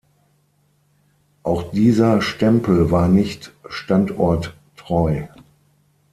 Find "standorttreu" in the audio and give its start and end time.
3.69-5.27